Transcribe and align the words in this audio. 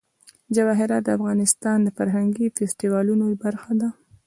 جواهرات 0.55 1.01
د 1.05 1.09
افغانستان 1.17 1.77
د 1.83 1.89
فرهنګي 1.97 2.47
فستیوالونو 2.57 3.25
برخه 3.43 3.71
ده. 3.81 3.89